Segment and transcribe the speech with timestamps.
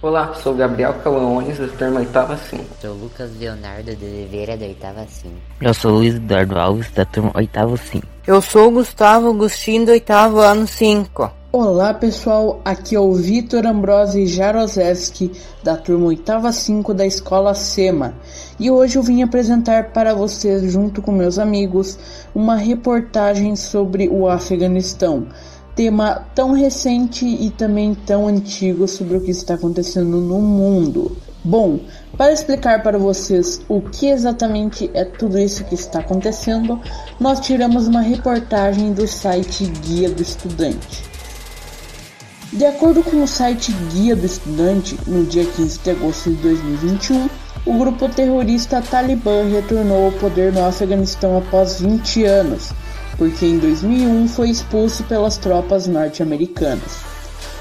[0.00, 2.60] Olá, sou Gabriel Calaones, da turma oitava sim.
[2.80, 5.32] Sou Lucas Leonardo de Oliveira, da oitava sim.
[5.60, 8.00] Eu sou Luiz Eduardo Alves, da turma oitavo sim.
[8.24, 11.32] Eu sou Gustavo Agostinho, do oitavo ano 5.
[11.50, 15.32] Olá pessoal, aqui é o Vitor Ambrosi Jarozewski,
[15.64, 18.14] da turma oitava 5 da Escola SEMA.
[18.60, 21.98] E hoje eu vim apresentar para vocês, junto com meus amigos,
[22.32, 25.26] uma reportagem sobre o Afeganistão
[25.78, 31.16] tema tão recente e também tão antigo sobre o que está acontecendo no mundo.
[31.44, 31.78] Bom,
[32.16, 36.80] para explicar para vocês o que exatamente é tudo isso que está acontecendo,
[37.20, 41.04] nós tiramos uma reportagem do site Guia do Estudante.
[42.52, 47.28] De acordo com o site Guia do Estudante, no dia 15 de agosto de 2021,
[47.64, 52.72] o grupo terrorista Talibã retornou ao poder no Afeganistão após 20 anos
[53.18, 57.02] porque em 2001 foi expulso pelas tropas norte-americanas.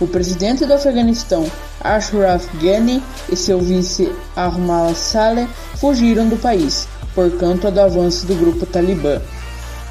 [0.00, 1.44] O presidente do Afeganistão,
[1.82, 8.34] Ashraf Ghani, e seu vice Ahmad Saleh fugiram do país, por conta do avanço do
[8.34, 9.20] grupo Talibã.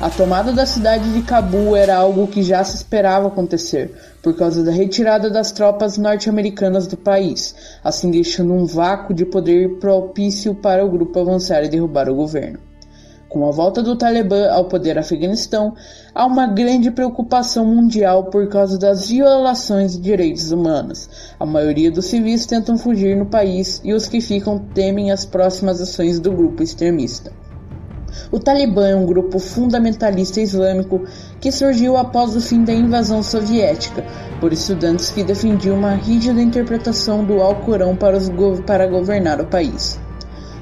[0.02, 4.64] A tomada da cidade de Cabul era algo que já se esperava acontecer, por causa
[4.64, 10.86] da retirada das tropas norte-americanas do país, assim deixando um vácuo de poder propício para
[10.86, 12.69] o grupo avançar e derrubar o governo.
[13.30, 15.76] Com a volta do Talibã ao poder Afeganistão,
[16.16, 21.08] há uma grande preocupação mundial por causa das violações de direitos humanos.
[21.40, 25.80] A maioria dos civis tentam fugir no país e os que ficam temem as próximas
[25.80, 27.32] ações do grupo extremista.
[28.32, 31.04] O Talibã é um grupo fundamentalista islâmico
[31.40, 34.04] que surgiu após o fim da invasão soviética,
[34.40, 38.18] por estudantes que defendiam uma rígida interpretação do Alcorão para,
[38.66, 40.00] para governar o país.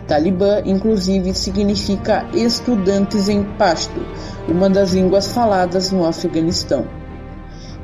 [0.08, 4.00] Talibã, inclusive, significa estudantes em Pashto,
[4.48, 6.86] uma das línguas faladas no Afeganistão.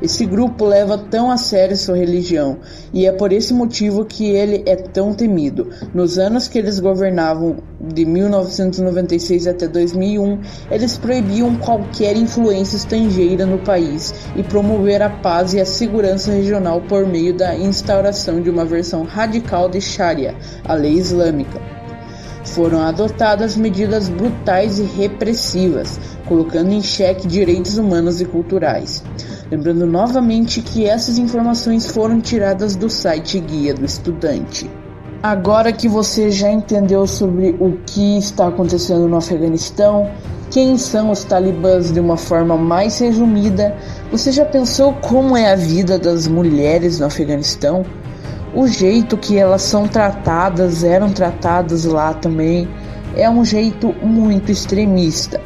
[0.02, 2.58] Esse grupo leva tão a sério sua religião
[2.94, 5.70] e é por esse motivo que ele é tão temido.
[5.94, 13.60] Nos anos que eles governavam, de 1996 até 2001, eles proibiam qualquer influência estrangeira no
[13.60, 18.66] país e promover a paz e a segurança regional por meio da instauração de uma
[18.66, 20.36] versão radical de Sharia,
[20.66, 21.83] a lei islâmica
[22.45, 29.04] foram adotadas medidas brutais e repressivas, colocando em xeque direitos humanos e culturais.
[29.49, 34.70] Lembrando novamente que essas informações foram tiradas do site Guia do Estudante.
[35.21, 40.11] Agora que você já entendeu sobre o que está acontecendo no Afeganistão,
[40.52, 43.76] quem são os talibãs de uma forma mais resumida,
[44.11, 47.86] você já pensou como é a vida das mulheres no Afeganistão?
[48.55, 52.67] O jeito que elas são tratadas, eram tratadas lá também,
[53.15, 55.41] é um jeito muito extremista.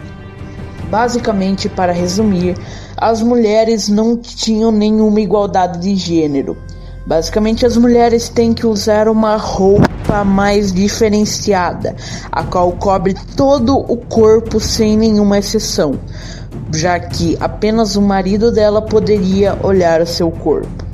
[0.90, 2.58] Basicamente, para resumir,
[2.98, 6.58] as mulheres não tinham nenhuma igualdade de gênero.
[7.06, 11.96] Basicamente, as mulheres têm que usar uma roupa mais diferenciada,
[12.32, 15.98] a qual cobre todo o corpo sem nenhuma exceção,
[16.74, 20.87] já que apenas o marido dela poderia olhar o seu corpo.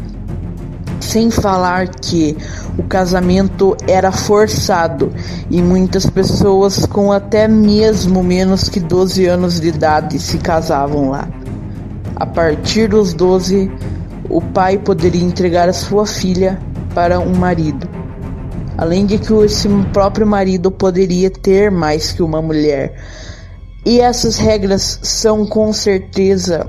[1.04, 2.36] Sem falar que
[2.78, 5.12] o casamento era forçado
[5.50, 11.28] e muitas pessoas com até mesmo menos que 12 anos de idade se casavam lá.
[12.16, 13.70] A partir dos 12,
[14.30, 16.58] o pai poderia entregar a sua filha
[16.96, 17.88] para um marido.
[18.78, 22.96] Além de que esse próprio marido poderia ter mais que uma mulher.
[23.86, 26.68] E essas regras são com certeza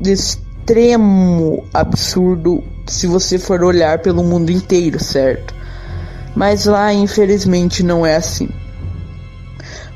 [0.00, 5.54] de extremo absurdo se você for olhar pelo mundo inteiro, certo?
[6.34, 8.48] Mas lá, infelizmente, não é assim.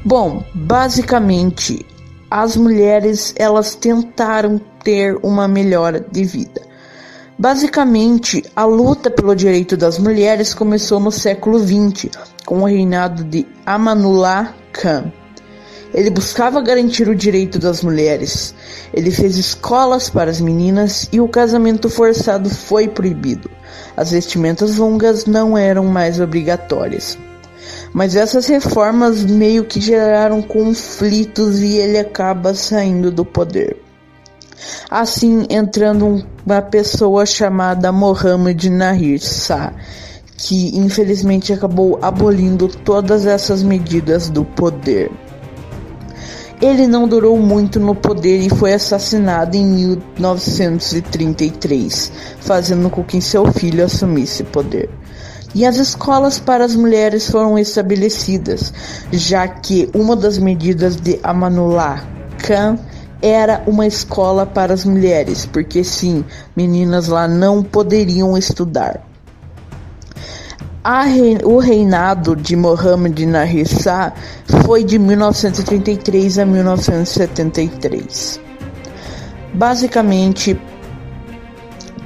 [0.04, 1.84] Bom, basicamente,
[2.30, 6.62] as mulheres elas tentaram ter uma melhora de vida.
[7.38, 12.10] Basicamente, a luta pelo direito das mulheres começou no século XX,
[12.44, 15.12] com o reinado de Amanullah Khan.
[15.92, 18.54] Ele buscava garantir o direito das mulheres.
[18.94, 23.50] Ele fez escolas para as meninas e o casamento forçado foi proibido.
[23.96, 27.18] As vestimentas longas não eram mais obrigatórias.
[27.92, 33.76] Mas essas reformas meio que geraram conflitos e ele acaba saindo do poder.
[34.88, 39.72] Assim, entrando uma pessoa chamada Mohammed Nahir Shah,
[40.36, 45.10] que infelizmente acabou abolindo todas essas medidas do poder.
[46.60, 53.50] Ele não durou muito no poder e foi assassinado em 1933, fazendo com que seu
[53.50, 54.90] filho assumisse poder.
[55.54, 58.74] E as escolas para as mulheres foram estabelecidas,
[59.10, 62.04] já que uma das medidas de Amanullah
[62.38, 62.78] Khan
[63.22, 66.24] era uma escola para as mulheres, porque sim,
[66.56, 69.09] meninas lá não poderiam estudar.
[71.44, 74.14] O reinado de Mohammed Nahissa
[74.64, 78.40] foi de 1933 a 1973.
[79.52, 80.58] Basicamente,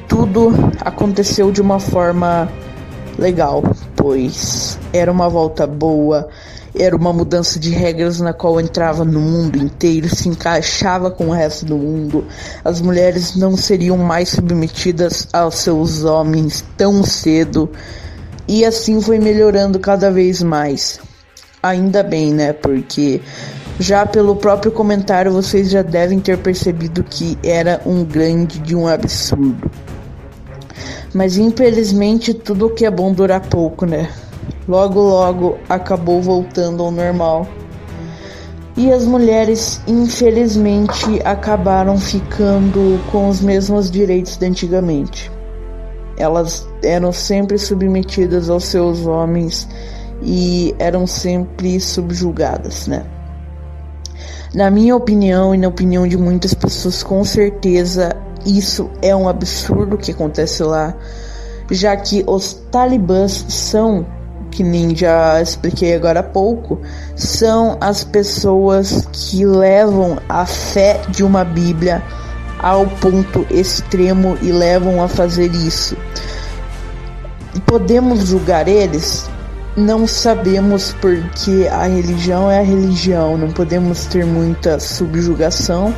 [0.09, 2.51] tudo aconteceu de uma forma
[3.17, 3.63] legal,
[3.95, 6.29] pois era uma volta boa,
[6.77, 11.33] era uma mudança de regras na qual entrava no mundo inteiro, se encaixava com o
[11.33, 12.25] resto do mundo.
[12.65, 17.71] As mulheres não seriam mais submetidas aos seus homens tão cedo
[18.47, 21.01] e assim foi melhorando cada vez mais.
[21.63, 22.53] Ainda bem, né?
[22.53, 23.21] Porque
[23.79, 28.87] já pelo próprio comentário vocês já devem ter percebido que era um grande de um
[28.87, 29.71] absurdo.
[31.13, 34.11] Mas infelizmente tudo que é bom dura pouco, né?
[34.69, 37.47] Logo logo acabou voltando ao normal.
[38.77, 45.31] E as mulheres, infelizmente, acabaram ficando com os mesmos direitos de antigamente.
[46.17, 49.69] Elas eram sempre submetidas aos seus homens
[50.23, 53.05] e eram sempre subjugadas, né?
[54.55, 58.17] Na minha opinião e na opinião de muitas pessoas, com certeza
[58.47, 60.95] isso é um absurdo que acontece lá,
[61.71, 64.07] já que os talibãs são,
[64.51, 66.81] que nem já expliquei agora há pouco,
[67.17, 72.01] são as pessoas que levam a fé de uma Bíblia
[72.65, 75.95] ao ponto extremo e levam a fazer isso.
[77.67, 79.29] Podemos julgar eles?
[79.77, 85.95] Não sabemos porque a religião é a religião, não podemos ter muita subjugação,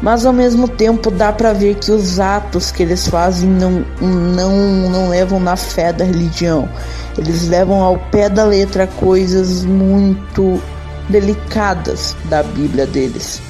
[0.00, 4.88] mas ao mesmo tempo dá para ver que os atos que eles fazem não, não,
[4.88, 6.66] não levam na fé da religião,
[7.18, 10.58] eles levam ao pé da letra coisas muito
[11.10, 13.42] delicadas da Bíblia deles.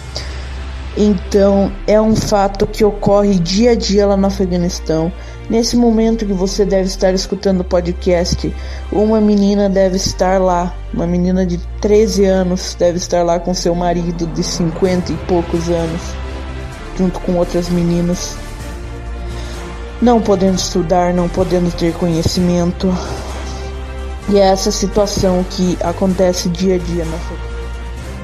[1.00, 5.12] Então, é um fato que ocorre dia a dia lá no Afeganistão.
[5.48, 8.52] Nesse momento que você deve estar escutando o podcast,
[8.90, 13.76] uma menina deve estar lá, uma menina de 13 anos deve estar lá com seu
[13.76, 16.02] marido de 50 e poucos anos,
[16.98, 18.36] junto com outras meninas.
[20.02, 22.92] Não podendo estudar, não podendo ter conhecimento.
[24.30, 27.57] E é essa situação que acontece dia a dia na Afeganistão.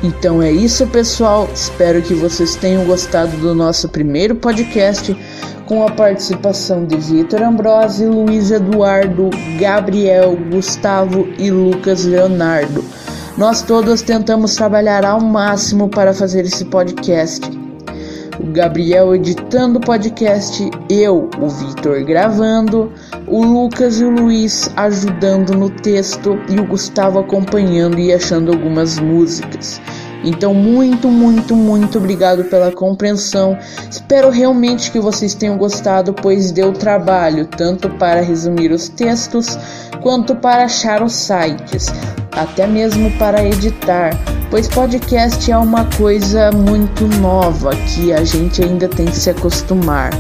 [0.05, 1.49] Então é isso, pessoal.
[1.55, 5.17] Espero que vocês tenham gostado do nosso primeiro podcast
[5.65, 12.85] com a participação de Vitor Ambrosi, Luiz Eduardo, Gabriel, Gustavo e Lucas Leonardo.
[13.39, 17.64] Nós todos tentamos trabalhar ao máximo para fazer esse podcast.
[18.45, 22.93] O Gabriel editando o podcast, eu, o Vitor gravando,
[23.27, 28.99] o Lucas e o Luiz ajudando no texto e o Gustavo acompanhando e achando algumas
[28.99, 29.81] músicas.
[30.23, 33.57] Então, muito, muito, muito obrigado pela compreensão.
[33.91, 39.59] Espero realmente que vocês tenham gostado, pois deu trabalho tanto para resumir os textos
[40.03, 41.87] quanto para achar os sites,
[42.31, 44.11] até mesmo para editar,
[44.51, 50.11] pois podcast é uma coisa muito nova que a gente ainda tem que se acostumar.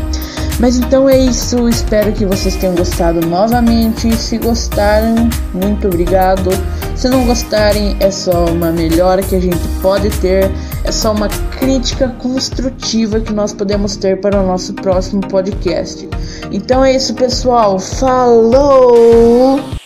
[0.61, 4.15] Mas então é isso, espero que vocês tenham gostado novamente.
[4.17, 6.50] Se gostaram, muito obrigado.
[6.94, 10.50] Se não gostarem, é só uma melhora que a gente pode ter,
[10.85, 11.29] é só uma
[11.59, 16.09] crítica construtiva que nós podemos ter para o nosso próximo podcast.
[16.53, 17.81] Então é isso, pessoal.
[17.81, 19.84] Falou!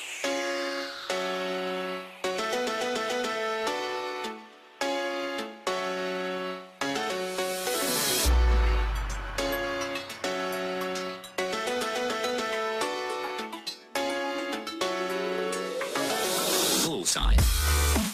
[17.08, 18.07] sign.